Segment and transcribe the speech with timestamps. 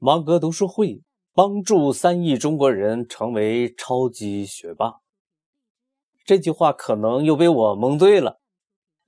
[0.00, 1.02] 芒格读书会
[1.34, 4.94] 帮助三亿中国人成为超级学霸。
[6.24, 8.38] 这句话可能又被我蒙对了，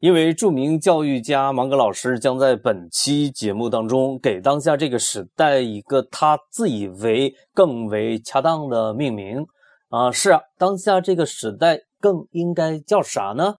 [0.01, 9.47] 因为著名教育家芒格老师将在本期节目当中给当下这个时代一个他自以为更为恰当的命名。
[9.91, 13.57] 啊，是啊，当下这个时代更应该叫啥呢？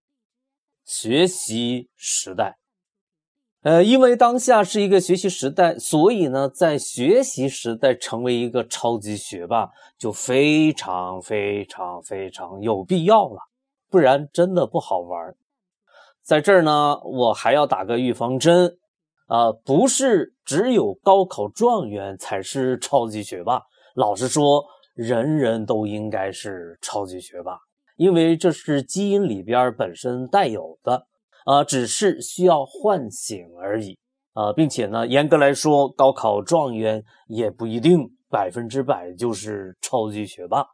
[0.84, 2.58] 学习时代。
[3.64, 9.70] 呃，因为当下是一个学习时代，所以呢，在学习时代成为一个超级学霸
[10.00, 13.38] 就非常非常非常有必要了，
[13.92, 15.36] 不然真的不好玩。
[16.24, 18.76] 在这儿呢，我还要打个预防针，
[19.28, 23.62] 啊，不是只有高考状元才是超级学霸。
[23.94, 27.60] 老实说，人人都应该是超级学霸，
[27.96, 31.06] 因为这是基因里边本身带有的。
[31.46, 33.98] 啊，只是需要唤醒而已
[34.34, 40.66] 啊，并且呢，严格来说，高考状元也不一定百分之百就是超级学霸。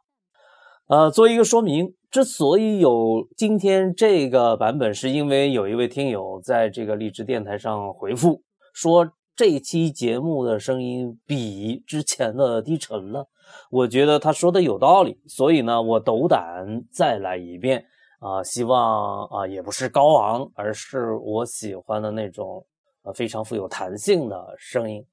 [0.88, 13.26] 呃，做一个说明，之所以有今天这个版本，是因为有一位听友在这个励志电台上回复说，这期节目的声音比之前的低沉了。
[13.70, 17.84] 我觉得他说的有道理，所以呢，我斗胆再来一遍。
[18.18, 22.66] 啊，希望啊，也不是高昂，而是我喜欢的那种，
[23.02, 25.04] 呃，非常富有弹性的声音。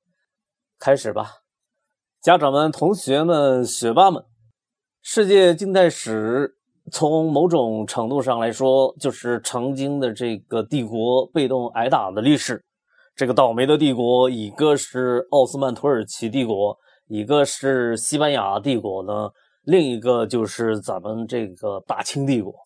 [0.79, 1.29] 开始吧，
[2.21, 4.23] 家长们、同学们、学霸们，
[5.03, 6.51] 世界近代史
[6.91, 12.63] 从某种程度上来说，就是曾经的这个帝国被动挨打的历史。
[13.15, 16.75] 这个倒霉的帝国，一个是奥斯曼土耳其帝国，
[17.07, 19.29] 一个是西班牙帝国呢，
[19.61, 22.64] 另一个就是咱们这个大清帝国。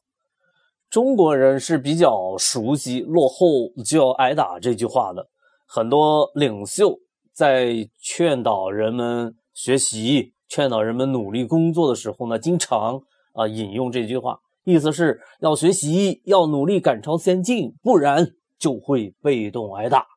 [0.89, 3.45] 中国人是比较熟悉“落后
[3.85, 5.23] 就要挨打”这句话的，
[5.67, 6.97] 很多领袖
[7.31, 12.99] 在劝导人们学习、劝导人们努力工作的时候呢，经常
[13.33, 18.25] 啊引用这句话，意思是要学习、要努力赶超先进，不然
[18.57, 20.07] 就会被动挨打。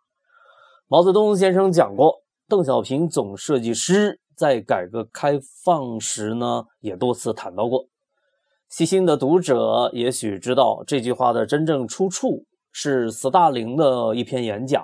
[0.88, 2.14] 毛泽东先生讲过，
[2.48, 7.86] 邓小平总设计师在改革开放时呢，也多次谈到过。
[8.72, 14.82] 细心的读者也许知道，这句话的真正出处是斯大林的一篇演讲。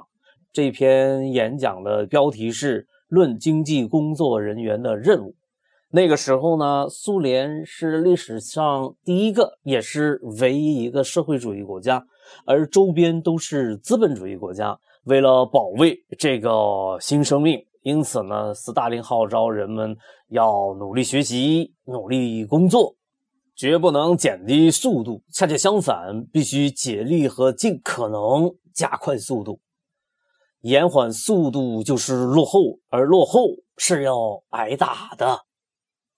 [0.53, 5.31] 这篇演讲的标题是《论经济工作人员的任务》。
[5.91, 12.04] 那个时候呢，苏联是历史上第一个，也是唯一一个社会主义国家，
[12.44, 14.78] 而周边都是资本主义国家。
[15.04, 19.97] 为了保卫这个新生命，因此呢，斯大林号召人们
[20.28, 22.94] 要努力学习，努力工作。
[23.58, 29.60] 绝不能减低速度，恰恰相反，必须竭力和尽可能加快速度。
[30.60, 33.41] 延缓速度就是落后，而落后
[33.76, 34.14] 是要
[34.50, 35.41] 挨打的。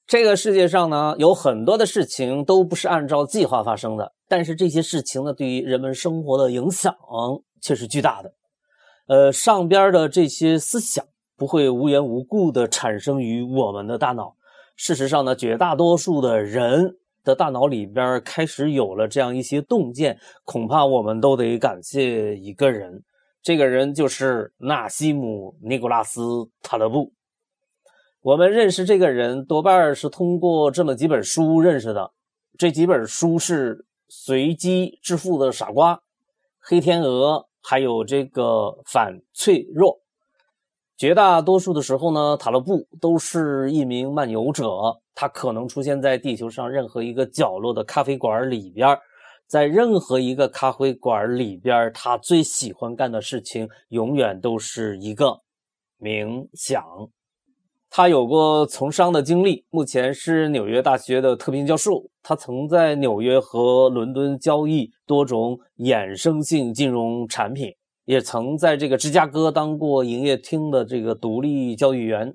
[0.07, 6.95] 这个世界上呢，有很多的事情都不是按照计划发生的，但是这些事情呢，对于人们生活的影响
[7.63, 8.35] 却是巨大的。
[9.07, 11.03] 呃，上边的这些思想
[11.39, 14.37] 不会无缘无故的产生于我们的大脑。
[14.77, 16.97] 事实上呢，绝大多数的人。
[17.25, 23.03] 的大脑里边开始有了这样一些洞见，恐怕我们都得感谢一个人，
[23.43, 26.21] 这个人就是纳西姆·尼古拉斯·
[26.63, 27.13] 塔勒布。
[28.23, 32.13] 我们认识这个人多半是通过这么几本书认识的，
[32.59, 33.77] 这几本书是
[34.09, 35.95] 《随机致富的傻瓜》
[36.59, 38.43] 《黑天鹅》，还有这个
[38.85, 39.95] 《反脆弱》。
[41.01, 48.87] 绝大多数的时候呢，塔勒布都是一名漫游者，他可能出现在地球上任何一个角落的咖啡馆里边，
[49.47, 55.41] 在任何一个咖啡馆里边，他最喜欢干的事情永远都是一个
[55.99, 56.85] 冥想。
[57.89, 62.05] 他有过从商的经历，目前是纽约大学的特聘教授。
[62.23, 67.73] 他曾在纽约和伦敦交易多种衍生性金融产品。
[68.11, 72.35] 也曾在这个芝加哥当过营业厅的这个独立交易员，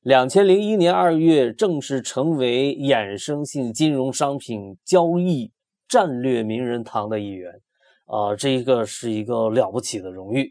[0.00, 5.50] 两千零一年二月正式成为衍生性金融商品交易
[5.88, 7.50] 战略名人堂的一员，
[8.06, 10.44] 啊，这一个是一个了不起的荣誉。《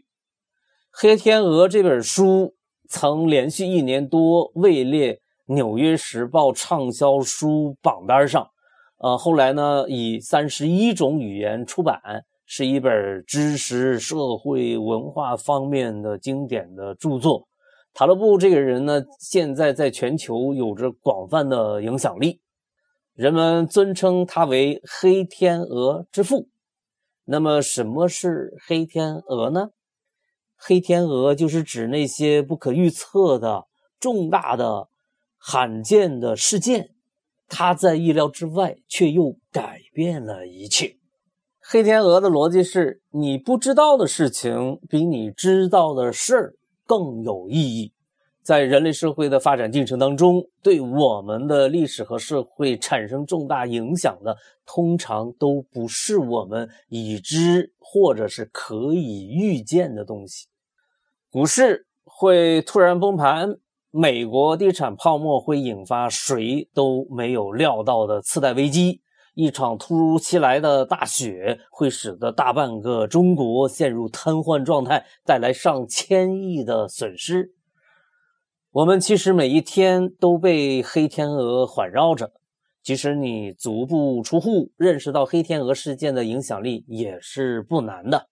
[0.90, 2.54] 黑天鹅》这本书
[2.90, 5.14] 曾连续一年多位列
[5.46, 8.50] 《纽约时报》畅销书榜单上，
[8.98, 11.98] 呃，后来呢以三十一种语言出版。
[12.54, 17.48] 是一本知识、社会、文化方面的经典的著作。
[17.94, 22.42] 塔勒布这个人呢，现在在全球有着广泛的影响力，
[23.14, 26.50] 人们尊称他为“黑天鹅之父”。
[27.24, 29.70] 那么，什么是黑天鹅呢？
[30.54, 33.64] 黑天鹅就是指那些不可预测的、
[33.98, 34.88] 重大的、
[35.38, 36.90] 罕见的事件，
[37.48, 40.98] 他在意料之外，却又改变了一切。
[41.64, 46.54] 黑天鹅的逻辑是：你不知道的事情，比你知道的事儿
[46.86, 47.92] 更有意义。
[48.42, 54.36] 在人类社会的发展进程当中，对我们的历史和社会产生重大影响的，
[54.66, 60.48] 通常都不是我们已知或者是可以预见的东西。
[61.30, 63.56] 股市会突然崩盘，
[63.92, 69.00] 美国地产泡沫会引发谁都没有料到的次贷危机，
[69.34, 77.54] 一场突如其来的大雪会使得大半个中国陷入瘫痪状态，带来上千亿的损失。
[78.72, 82.32] 我们其实每一天都被黑天鹅环绕着，
[82.82, 88.28] 即使你足不出户，认识到黑天鹅事件的影响力也是不难的。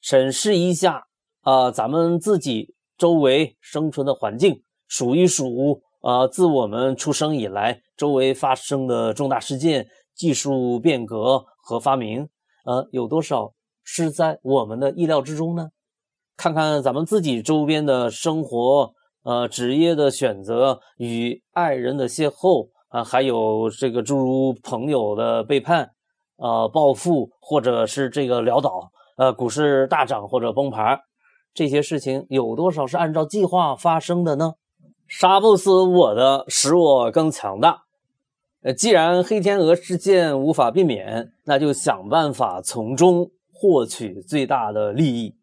[0.00, 1.06] 审视一下
[1.42, 9.86] 啊，咱们自己周围生存的环境，数一数啊，自我们出生以来，周围发生的重大事件、
[10.20, 12.28] 技术变革和发明，
[12.66, 15.70] 呃，有多少是在我们的意料之中呢？
[16.36, 18.92] 看看咱们自己周边的生活。
[19.22, 25.90] 呃，职业的选择与爱人的邂逅啊，还有这个诸如朋友的背叛，
[26.36, 30.98] 呃，暴富或者是这个潦倒，呃，股市大涨或者崩盘，
[31.54, 34.52] 这些事情有多少是按照计划发生的呢？
[35.06, 37.82] 杀不死我的，使我更强大。
[38.62, 45.34] 呃，既然黑天鹅事件无法避免，那就想办法从中获取最大的利益。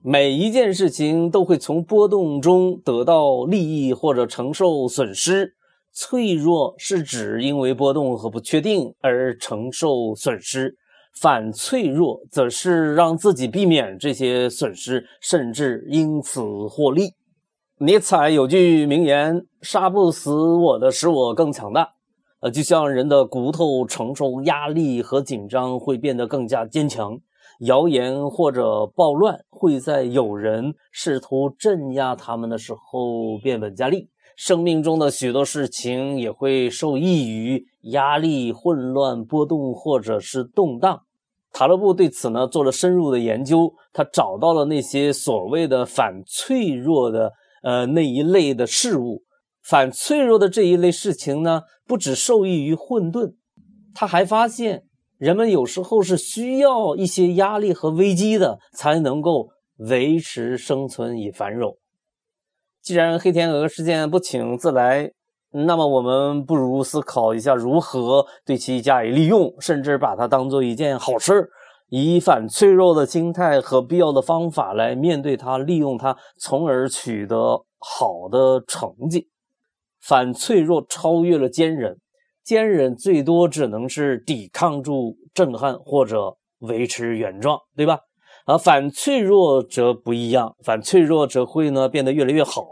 [0.00, 5.54] 每一件事情都会从波动中得到利益或者承受损失。
[5.92, 10.74] 脆弱是指因为波动和不确定而承受损失，
[11.20, 17.12] 反脆弱则是让自己避免这些损失，甚至因此获利。
[17.76, 21.90] 尼采有句名言：“杀不死我的，使我更强大。”
[22.42, 27.16] 呃，就像人的骨头承受压力和紧张会变得更加坚强。
[27.60, 34.08] 谣言或者暴乱会在有人试图镇压他们的时候变本加厉。
[34.34, 41.02] 生命中的许多事情也会受益于压力、混乱、波动或者是动荡。
[41.52, 47.30] 塔勒布对此呢做了深入的研究，他找到了那些所谓的反脆弱的
[47.62, 49.22] 呃那一类的事物。
[49.62, 53.34] 反脆弱的这一类事情呢，不只受益于混沌，
[53.94, 54.84] 他还发现。
[55.18, 61.78] 人们有时候是需要一些压力和危机的，才能够维持生存与繁荣。
[62.82, 65.12] 既然黑天鹅事件不请自来，
[65.52, 71.48] 那么我们不如思考一下如何对其加以利用，甚至把它当做一件好事
[71.88, 79.28] 以反脆弱的心态和必要的方法来面对它，利用它，从而取得好的成绩。
[80.02, 81.96] 反脆弱超越了坚韧。
[82.44, 88.00] 坚韧最多只能是抵抗住震撼或者维持原状，对吧？
[88.44, 92.66] 而反脆弱则不一样，反脆弱则会呢变得越来越好。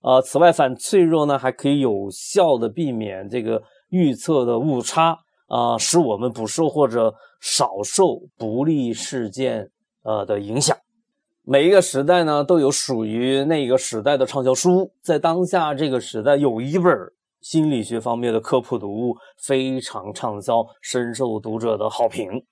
[0.00, 5.18] 呃，此外，反脆弱呢还可以有效的避免这个预测的误差
[5.48, 9.70] 啊，使我们不受或者少受不利事件
[10.02, 10.74] 呃的影响。
[11.46, 16.92] 每一个时代呢都有属于那个时代的畅销书，在当下这个时代有一本。
[17.42, 22.42] 心理学方面的科普读物非常畅销，深受读者的好评。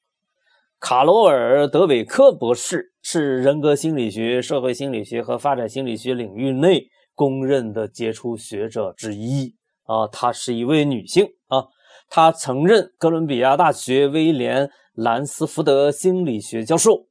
[0.79, 6.85] 卡罗尔·德韦克博士是人格心理学、社会心理学和发展心理学领域内
[7.15, 11.65] 公认的杰出学者之一啊，她是一位女性啊，
[12.11, 17.07] 她曾任哥伦比亚大学威廉·兰斯福德心理学教授。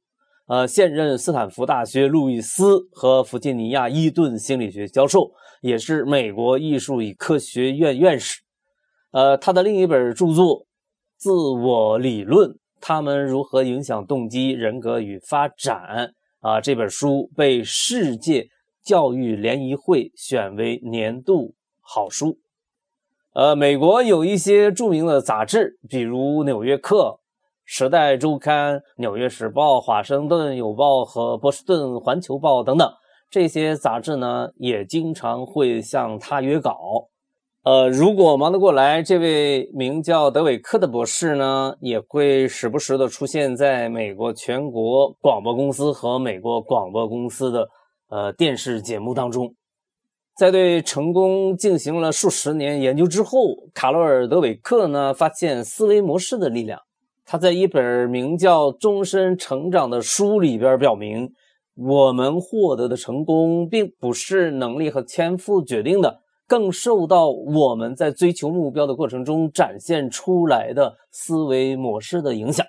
[0.52, 5.32] 呃，现任斯坦福大学路易斯和弗吉尼亚伊顿心理学教授，
[5.62, 8.42] 也是美国艺术与科学院院士。
[9.12, 10.58] 呃，他的另一本著作
[11.16, 16.12] 《自我理论：他们如何影响动机、人格与发展》
[16.46, 18.46] 啊，这本书被世界
[18.84, 22.36] 教育联谊会选为年度好书。
[23.32, 26.96] 呃，美国有一些著名的杂志，比如《纽约客》。
[27.74, 32.86] 《时代周刊》《纽约时报》《华盛顿邮报》和《波士顿环球报》等等
[33.30, 36.76] 这些杂志呢，也经常会向他约稿。
[37.62, 47.66] 呃，如果忙得过来，这位名叫德韦克的博士呢，也会时不时的出现在美国全国广播公司和美国广播公司的
[48.10, 49.54] 呃电视节目当中。
[50.36, 56.78] 在对成功进行了数十年研究之后，卡罗尔·德韦克呢，发现思维模式的力量。
[57.24, 61.32] 他在一本名叫《终身成长》的书里边表明，
[61.74, 72.66] 我们获得的成功并不是能力和天赋决定的，更受到我们在追求目标的过程中展现出来的思维模式的影响。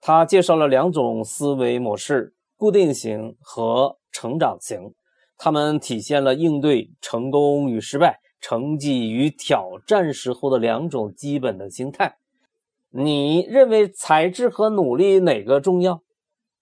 [0.00, 4.92] 他介绍了两种思维模式：固定型和成长型。
[5.36, 12.16] 它们体现了应对成功与失败、成绩与挑战时候的两种基本的心态。
[12.96, 16.02] 你认为才智和努力哪个重要？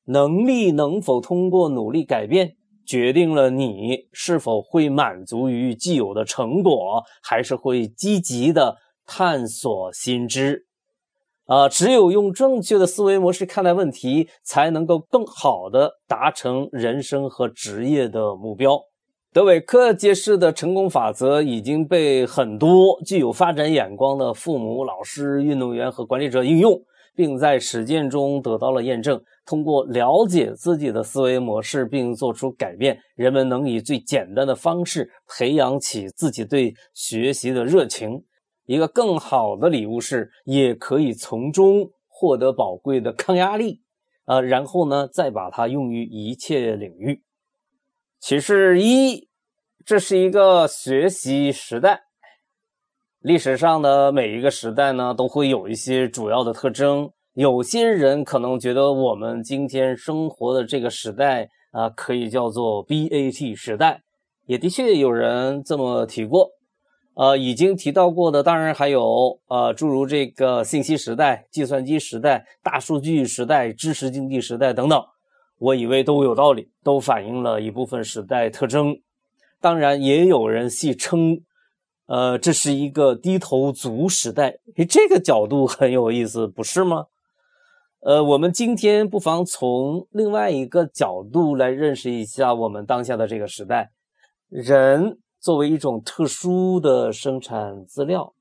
[0.07, 10.67] 能力能否通过努力改变，决定了你是否会满足于既有的成果，还是会积极的探索新知。
[11.45, 18.81] 啊，只有用正确的思维模式看待问题，才能够更好的达成人生和职业的目标。
[19.33, 26.81] 德韦克揭示的成功法则已经被很多具有发展眼光的父母、老师、运动员和管理者应用。
[27.15, 29.21] 并在实践中得到了验证。
[29.45, 38.23] 通过了解自己的思维模式并做出改变，人们能以最简单的方式培养起自己对学习的热情。
[38.67, 43.81] 一个更好的礼物是，也可以从中获得宝贵的抗压力。
[44.25, 47.21] 呃，然后呢，再把它用于一切领域。
[48.23, 49.29] 启示一：
[49.85, 52.02] 这是一个学习时代。
[53.19, 57.11] 历史上的每一个时代呢，都会有一些主要的特征。
[57.35, 64.00] 有些人可能觉得我们今天生活的这个时代啊，可以叫做 BAT 时代，
[64.47, 66.49] 也的确有人这么提过。
[67.14, 75.05] 呃，已经提到过的，当然还有呃，诸如这个信息时代、计算机时代、大数据时代、知识经济时代等等。
[75.62, 79.00] 我以为都有道理，都反映了一部分时代特征。
[79.61, 81.40] 当然，也有人戏称。
[82.07, 87.07] 呃，这是一个低头族时代，诶，这个角度很有意思，不是吗？
[88.00, 93.92] 呃，我们今天不妨从另外一个角度来认识一下我们当下的这个时代。
[94.49, 98.35] 人作为一种特殊的生产资料，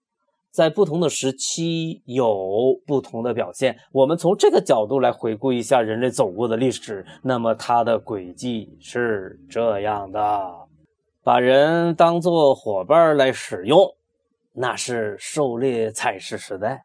[0.51, 3.77] 在不同的时期有不同的表现。
[3.91, 10.53] 我们从这个角度来回顾一下人类走过的历史，那么它的轨迹是这样的。
[11.23, 13.79] 把人当做伙伴来使用，
[14.53, 16.81] 那是狩猎采食时代；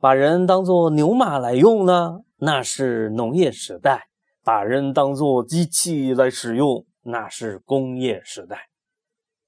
[0.00, 4.00] 把人当做牛马来用呢，那是农业时代；
[4.44, 8.68] 把人当做机器来使用，那是工业时代。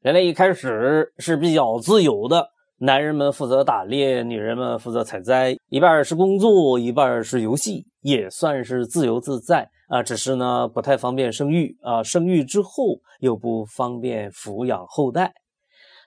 [0.01, 9.69] 人类一开始是比较自由的，男人们负责打猎，女人们负责采摘，一半是工作，一半是游戏，也算是自由自在。
[9.89, 15.33] 啊，只是呢不太方便生育啊，生育之后又不方便抚养后代。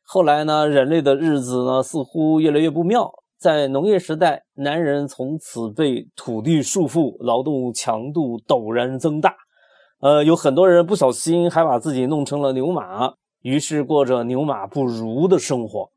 [0.03, 3.09] 后来呢，人类的日子呢似乎越来越不妙。
[3.39, 9.35] 在农业时代，男人从此被土地束缚，劳动强度陡然增大。
[10.01, 15.89] 呃，有很多人不小心还把自己弄成了牛马，于是过着牛马不如的生活。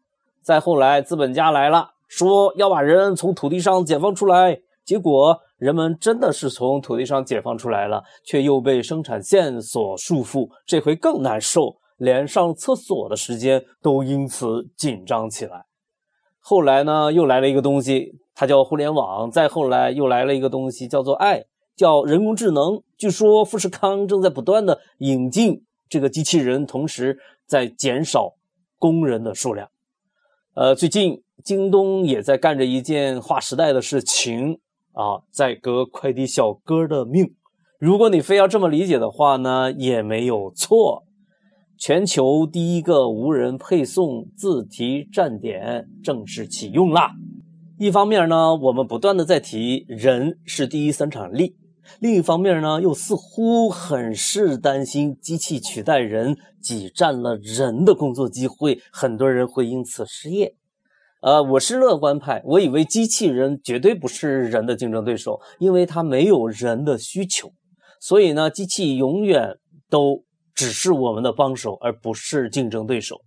[0.43, 5.41] 再后来，资本家来了，说要把人从土地上解放出来，结果。
[5.61, 15.67] 人们真的是从土地上解放出来了，却又被生产线所束缚，这回更难受，连上厕所的时间都因此紧张起来。
[16.39, 19.31] 后来呢，又来了一个东西，它叫互联网。
[19.31, 21.45] 再后来又来了一个东西，叫做爱，
[21.77, 22.83] 叫人工智能。
[22.97, 28.33] 据说富士康正在不断的引进这个机器人，同时在减少
[28.79, 29.69] 工人的数量。
[30.61, 34.59] 呃，最近京东也在干着一件划时代的事情。
[34.93, 37.35] 啊，在革快递小哥的命。
[37.79, 41.05] 如果你非要这么理解的话呢，也没有错。
[41.79, 47.13] 全球第一个无人配送自提站点正式启用啦。
[47.79, 51.55] 一方面呢，我们不断的在提人是第一生产力；
[51.99, 60.55] 另一方面呢，又似乎很是担心机器取代人，挤占了人的工作机会，很多人会因此失业。
[61.21, 67.53] 呃，我是乐观派，我以为机器人绝对不是人的竞争对手，因为它没有人的需求，
[68.01, 69.59] 所以呢，机器永远
[69.91, 73.21] 都只是我们的帮手，而不是竞争对手。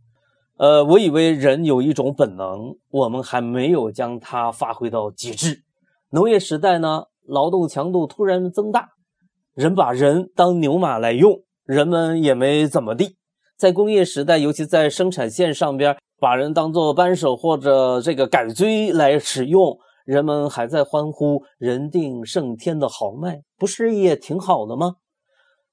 [0.58, 5.64] 呃，我以为人有一种本能，我们还没有将它发挥到极致。
[6.10, 8.90] 农业时代呢，劳动强度突然增大，
[9.54, 13.18] 人把人当牛马来用，人们也没怎么地。
[13.58, 15.98] 在工业时代，尤其在生产线上边。
[16.20, 24.94] 把人当做扳手或者这个改锥来使用，人们还在欢呼“人定胜天”的豪迈，不是也挺好的吗？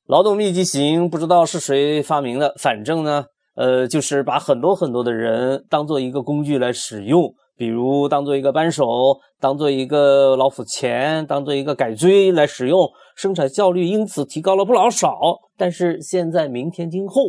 [0.09, 15.13] 劳动密集型不知道是谁发明的，反正呢，呃，就是把很多很多的人当做一个工具来使用，比如当做一个扳手，当做一个老虎钳，当做一个改锥来使用，生产效率因此提高了不老少。
[15.59, 17.21] 但是现在、明天、今后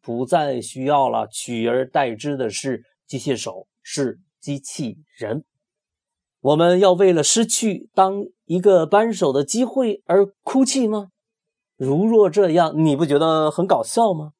[0.00, 5.42] 不再需要了，取而代之的是机械手，是机器人。
[6.40, 11.08] 我们要为了失去当一个扳手的机会而哭泣吗？
[11.76, 14.30] 如若这样，你不觉得很搞笑吗？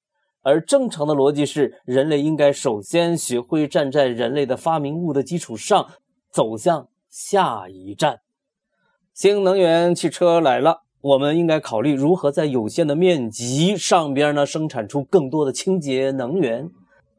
[0.51, 5.87] 而正常的逻辑是，人类应该首先学会站在人类的发明物的基础上，
[6.33, 8.19] 走向下一站。
[9.15, 16.69] 新能源汽车来了，我们应该考虑如何在有限的面积上边呢生产出更多的清洁能源。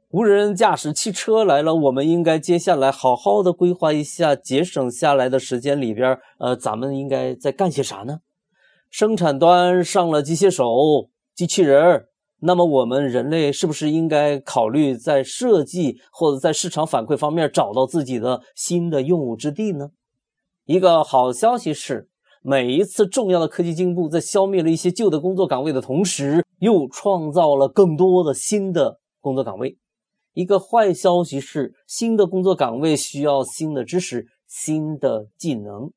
[0.10, 8.20] 无人驾驶汽车来了，我们应该接下来好好的规划一下节省下来的时间里边，呃，咱们应该在干些啥呢？
[8.90, 10.66] 生产端上了机械手、
[11.34, 12.08] 机器人。
[12.44, 19.92] 那么我们人类是不是应该考虑在设计或者在市场反馈方面找到自己的新的用武之地呢？
[20.66, 22.10] 一个好消息是，
[22.42, 29.78] 每一次重要的科技进步，在消灭了一些旧的工作岗位的同时，又创造了更多的新的工作岗位。
[30.34, 35.92] 一个坏消息是，新的工作岗位需要新的知识、新的技能。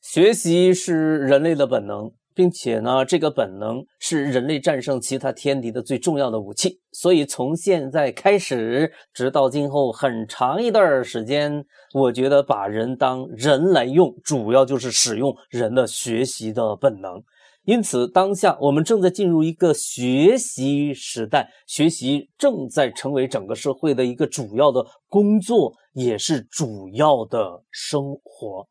[0.00, 2.10] 学习是人类的本能。
[2.34, 6.80] 并且呢，这个本能是人类战胜其他天敌的最重要的武器。
[6.92, 17.22] 所以从现在开始，直到今后很长一段时间，我觉得把人当人来用，主要就是使用人的学习的本能。
[17.64, 28.68] 因此，当下我们正在进入一个学习时代，学习正在成为整个社会的一个主要的工作，也是主要的生活。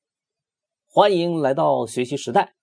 [0.85, 2.53] 欢迎来到学习时代。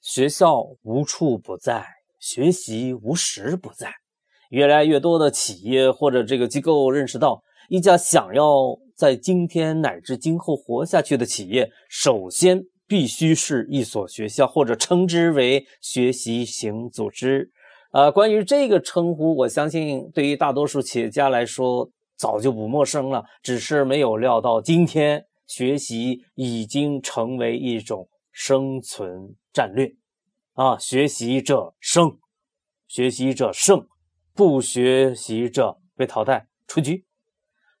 [0.00, 1.84] 学校无处不在，
[2.18, 3.92] 学习无时不在。
[4.50, 17.50] 越来越多的企业或者这个机构认识到，一家想要在今天乃至今后活下去的企业，首先必须是一所学校，或者称之为学习型组织。
[17.90, 29.34] 啊，关于这个称呼，我相信对于大多数企业家来说早就不陌生了，只是没有料到今天学习已经成为一种生存。
[29.52, 29.94] 战略，
[30.54, 32.18] 啊，学习者胜，
[32.86, 33.86] 学习者胜，
[34.34, 37.04] 不学习者被淘汰出局。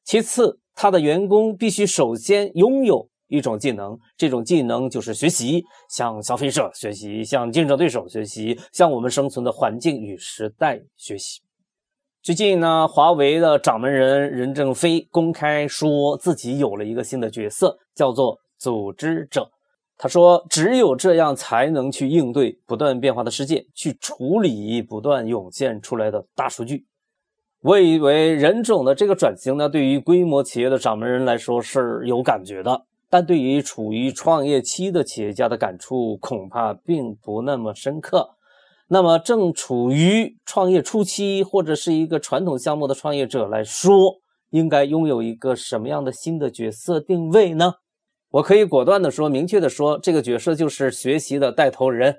[0.04, 11.42] 其次，他的员工必须首先拥有一种技能，这种技能就是学习，向消费者学习，向竞争对手学习，向我们生存的环境与时代学习。
[12.22, 19.50] 最近呢，华为的掌门人任正非公开说自己有了一个新的角色，叫做组织者。
[20.00, 26.86] 他说：“只有这样，才能去应对不断变化的世界，去处理不断涌现出来的大数据。”
[27.60, 38.36] 我以为任总的这个转型呢，对于规模企业的掌门人来说是有感觉的，但对于处于创业期的企业家的感触恐怕并不那么深刻。
[38.86, 47.74] 那么，正处于创业初期或者是一个传统项目的创业者来说，应该拥有一个什么样的新的角色定位呢？
[48.30, 52.14] 我可以果断地说，明确地说，这个角色就是学习的带头人。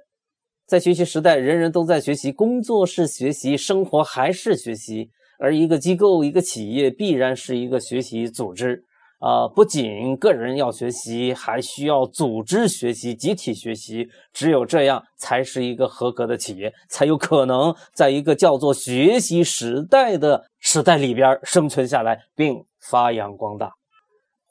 [0.65, 5.09] 在学习时代，人人都在学习，工作是学习，生活还是学习。
[5.39, 8.83] 而一个机构、一个企业，必然是一个学习组织。
[9.19, 14.07] 啊，不仅个人要学习，还需要组织学习、集体学习。
[14.33, 23.78] 只有这样，才是一个合格的企业，才有可能在一个叫做学习时代的时代里边生存下来，并发扬光大。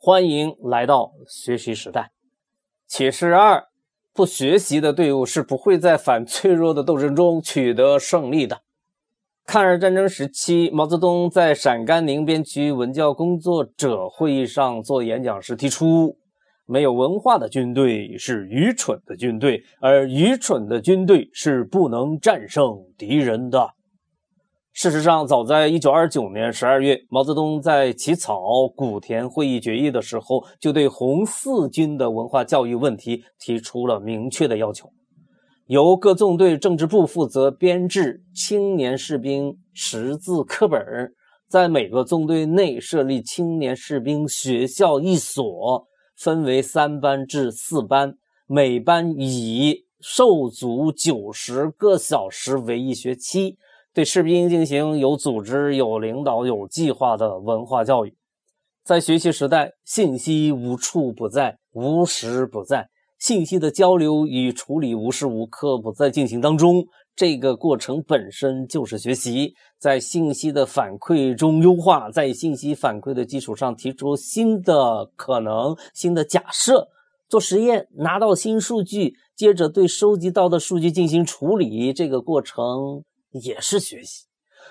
[0.01, 2.13] 欢迎来到学习时代。
[2.87, 3.65] 启示二：
[4.15, 8.61] 不学习的队伍是不会在反脆弱的斗争中取得胜利的。
[9.45, 16.17] 抗日战争时期，毛泽东在陕甘宁边区文教工作者会议上做演讲时提出
[16.65, 23.71] ：“没有文化的军队是愚蠢的军队，而愚蠢的军队是不能战胜敌人的。”
[24.81, 34.89] 事实上，早在一九二九年十二月，毛泽东在起草古田会议决议的时候，就对红四军的文化教育问题提出了明确的要求：
[35.67, 40.81] 由各纵队政治部负责编制青年士兵识字课本，
[41.49, 48.15] 在每个纵队内设立青年士兵学校一所，分为三班至四班，
[48.47, 53.57] 每班以受足九十个小时为一学期。
[53.99, 58.15] 对士兵进行有组织、有领导、有计划的文化教育。
[58.85, 66.87] 在学习时代，信息无处不在，无时不在，信息的交流与处理无时无刻不在进行当中。
[67.17, 76.87] 这个过程本身就是学习，在信息的反馈中优化，在信息反馈的基础上提出新的可能、新的假设，
[77.29, 84.27] 做实验，拿到新数据，接着对收集到的数据进行处理，这个过程也是学习。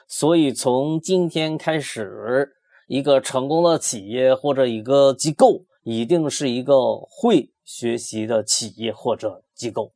[0.08, 2.50] 所以，从今天开始，
[2.88, 9.92] 一个成功的企业或者一个机构，一定是一个会学习的企业或者机构。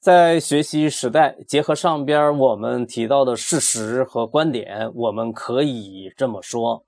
[0.00, 6.84] 在学习时代，结合上边我们提到的事实和观点，我们可以这么说：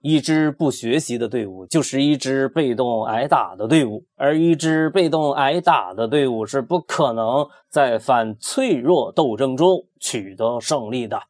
[0.00, 11.20] 一支不学习的队伍就是一支被动挨打的队伍，而一支被动挨打的队伍是不可能在反脆弱斗争中取得胜利的。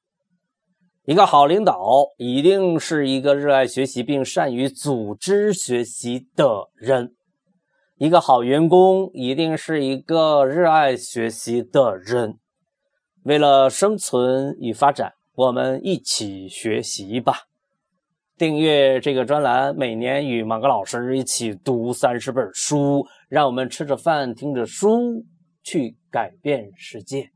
[1.06, 7.14] 一个好领导一定是一个热爱学习并善于组织学习的人。
[7.96, 12.38] 一个好员工一定是一个热爱学习的人。
[13.24, 17.47] 为了生存与发展，我们一起学习吧。
[18.38, 25.26] 订阅这个专栏，每年与马格老师一起读三十本书，让我们吃着饭，听着书，
[25.64, 27.28] 去改变世界。